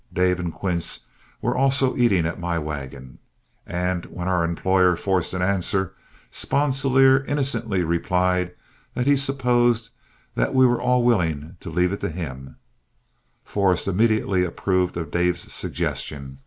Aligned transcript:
Dave 0.11 0.39
and 0.39 0.51
Quince 0.51 1.01
were 1.43 1.55
also 1.55 1.95
eating 1.95 2.25
at 2.25 2.39
my 2.39 2.57
wagon, 2.57 3.19
and 3.67 4.07
when 4.07 4.27
our 4.27 4.43
employer 4.43 4.95
forced 4.95 5.31
an 5.31 5.43
answer, 5.43 5.93
Sponsilier 6.31 7.23
innocently 7.27 7.83
replied 7.83 8.55
that 8.95 9.05
he 9.05 9.15
supposed 9.15 9.91
that 10.33 10.55
we 10.55 10.65
were 10.65 10.81
all 10.81 11.03
willing 11.03 11.55
to 11.59 11.69
leave 11.69 11.93
it 11.93 11.99
to 11.99 12.09
him. 12.09 12.57
Forrest 13.43 13.87
immediately 13.87 14.43
approved 14.43 14.97
of 14.97 15.11
Dave's 15.11 15.53
suggestion. 15.53 16.39